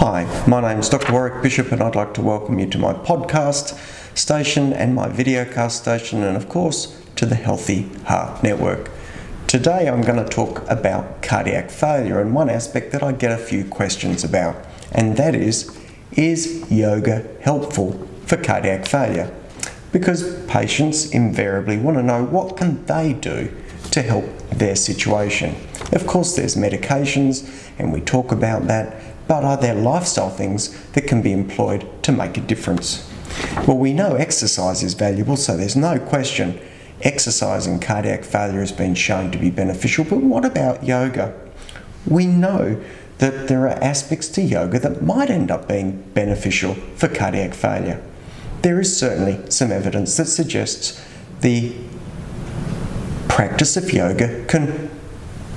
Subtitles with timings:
[0.00, 1.12] Hi, my name is Dr.
[1.12, 3.76] Warwick Bishop, and I'd like to welcome you to my podcast
[4.16, 8.90] station and my videocast station, and of course to the Healthy Heart Network.
[9.46, 13.36] Today I'm going to talk about cardiac failure and one aspect that I get a
[13.36, 14.56] few questions about,
[14.90, 15.78] and that is
[16.12, 19.30] is yoga helpful for cardiac failure?
[19.92, 23.54] Because patients invariably want to know what can they do
[23.90, 25.56] to help their situation.
[25.92, 28.96] Of course there's medications and we talk about that,
[29.30, 33.08] but are there lifestyle things that can be employed to make a difference?
[33.64, 36.60] Well, we know exercise is valuable, so there's no question
[37.02, 41.32] exercise in cardiac failure has been shown to be beneficial, but what about yoga?
[42.08, 42.82] We know
[43.18, 48.02] that there are aspects to yoga that might end up being beneficial for cardiac failure.
[48.62, 51.00] There is certainly some evidence that suggests
[51.40, 51.72] the
[53.28, 54.90] practice of yoga can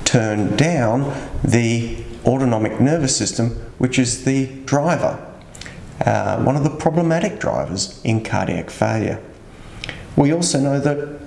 [0.05, 1.11] turn down
[1.43, 5.19] the autonomic nervous system, which is the driver,
[6.05, 9.21] uh, one of the problematic drivers in cardiac failure.
[10.15, 11.19] We also know that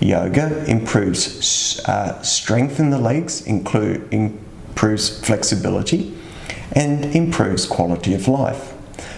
[0.00, 6.16] yoga improves uh, strength in the legs, include, improves flexibility,
[6.72, 8.72] and improves quality of life.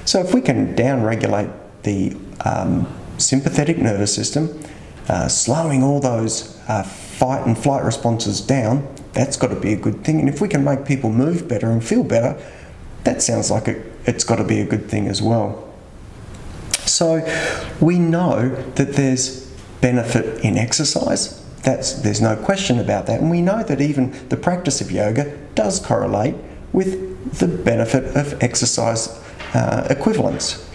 [0.05, 4.61] So, if we can downregulate the um, sympathetic nervous system,
[5.09, 9.77] uh, slowing all those uh, fight and flight responses down, that's got to be a
[9.77, 10.19] good thing.
[10.19, 12.43] And if we can make people move better and feel better,
[13.05, 15.69] that sounds like it, it's got to be a good thing as well.
[16.85, 17.27] So
[17.81, 19.47] we know that there's
[19.81, 21.41] benefit in exercise.
[21.63, 23.21] That's, there's no question about that.
[23.21, 26.35] And we know that even the practice of yoga does correlate
[26.73, 29.09] with the benefit of exercise
[29.55, 30.69] uh, equivalence.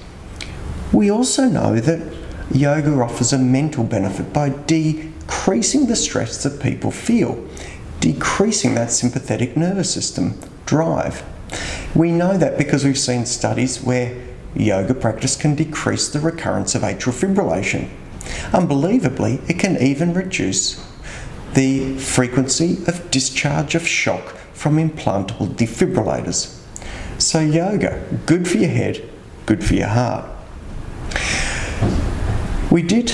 [0.94, 2.16] We also know that
[2.51, 7.46] yoga offers a mental benefit by decreasing the stress that people feel
[8.00, 11.24] decreasing that sympathetic nervous system drive.
[11.96, 14.16] We know that because we've seen studies where
[14.56, 17.90] yoga practice can decrease the recurrence of atrial fibrillation.
[18.53, 20.84] Unbelievably, it can even reduce
[21.53, 26.53] the frequency of discharge of shock from implantable defibrillators.
[27.18, 29.07] So, yoga, good for your head,
[29.46, 30.30] good for your heart.
[32.69, 33.09] We did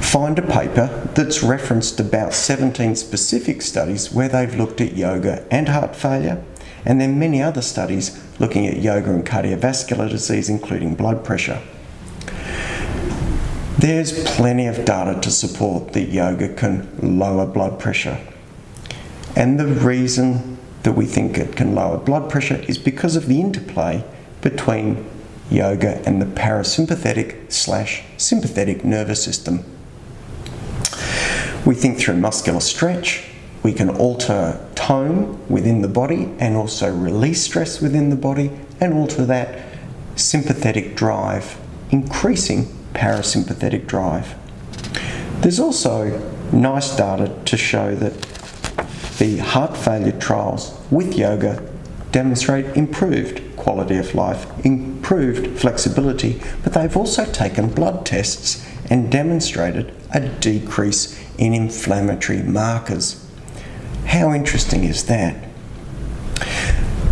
[0.00, 5.68] find a paper that's referenced about 17 specific studies where they've looked at yoga and
[5.68, 6.44] heart failure,
[6.86, 11.60] and then many other studies looking at yoga and cardiovascular disease, including blood pressure.
[13.78, 18.18] There's plenty of data to support that yoga can lower blood pressure.
[19.34, 23.40] And the reason that we think it can lower blood pressure is because of the
[23.40, 24.02] interplay
[24.40, 25.04] between
[25.50, 29.64] yoga and the parasympathetic slash sympathetic nervous system.
[31.66, 33.25] We think through muscular stretch,
[33.66, 38.48] we can alter tone within the body and also release stress within the body
[38.80, 39.58] and alter that
[40.14, 41.58] sympathetic drive,
[41.90, 44.36] increasing parasympathetic drive.
[45.40, 46.16] There's also
[46.52, 48.14] nice data to show that
[49.18, 51.68] the heart failure trials with yoga
[52.12, 59.92] demonstrate improved quality of life, improved flexibility, but they've also taken blood tests and demonstrated
[60.14, 63.25] a decrease in inflammatory markers.
[64.06, 65.36] How interesting is that?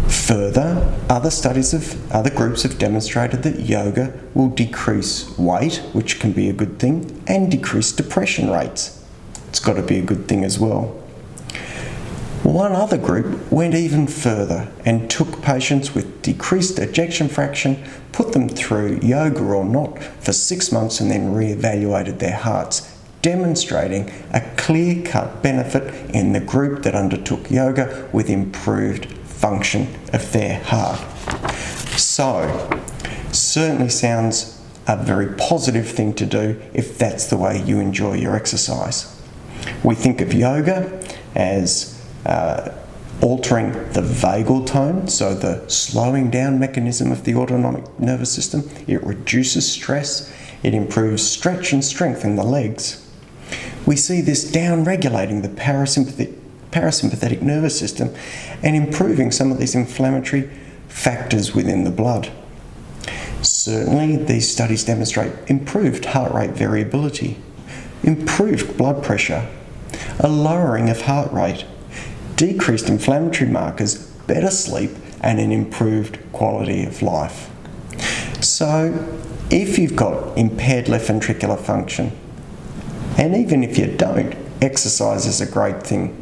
[0.09, 6.33] Further, other studies of other groups have demonstrated that yoga will decrease weight, which can
[6.33, 9.05] be a good thing, and decrease depression rates.
[9.49, 10.99] It's got to be a good thing as well.
[12.43, 17.83] One other group went even further and took patients with decreased ejection fraction,
[18.13, 22.94] put them through yoga or not for six months, and then re evaluated their hearts
[23.25, 30.31] demonstrating a clear cut benefit in the group that undertook yoga with improved function of
[30.33, 31.01] their heart.
[31.99, 32.83] So,
[33.33, 38.37] certainly sounds a very positive thing to do if that's the way you enjoy your
[38.37, 39.19] exercise.
[39.83, 41.03] We think of yoga
[41.35, 42.75] as uh,
[43.23, 48.69] altering the vagal tone, so the slowing down mechanism of the autonomic nervous system.
[48.87, 50.31] It reduces stress,
[50.63, 53.01] it improves stretch and strength in the legs
[53.87, 56.39] we see this down regulating the parasympathetic,
[56.71, 58.15] parasympathetic nervous system
[58.63, 60.51] and improving some of these inflammatory
[60.89, 62.31] factors within the blood.
[63.43, 67.37] Certainly, these studies demonstrate improved heart rate variability,
[68.03, 69.49] improved blood pressure,
[70.21, 71.67] a lowering of heart rate,
[72.37, 74.91] decreased inflammatory markers, better sleep,
[75.21, 77.51] and an improved quality of life.
[78.41, 79.19] So,
[79.51, 82.13] if you've got impaired left ventricular function,
[83.19, 86.21] and even if you don't, exercise is a great thing.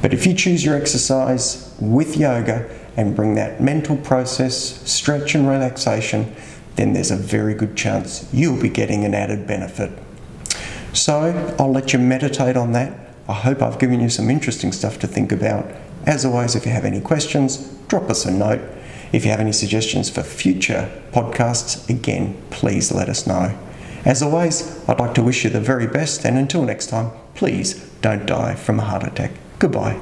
[0.00, 4.54] But if you choose your exercise with yoga and bring that mental process,
[4.90, 6.34] stretch and relaxation,
[6.76, 9.90] then there's a very good chance you'll be getting an added benefit.
[10.92, 13.14] So I'll let you meditate on that.
[13.28, 15.70] I hope I've given you some interesting stuff to think about.
[16.06, 17.58] As always, if you have any questions,
[17.88, 18.60] drop us a note.
[19.12, 23.56] If you have any suggestions for future podcasts, again, please let us know.
[24.04, 27.74] As always, I'd like to wish you the very best, and until next time, please
[28.00, 29.32] don't die from a heart attack.
[29.58, 30.00] Goodbye.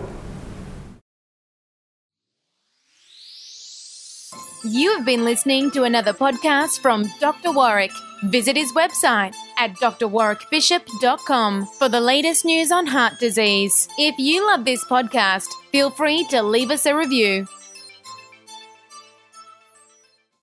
[4.63, 7.51] You have been listening to another podcast from Dr.
[7.51, 7.93] Warwick.
[8.25, 13.89] Visit his website at drwarwickbishop.com for the latest news on heart disease.
[13.97, 17.47] If you love this podcast, feel free to leave us a review.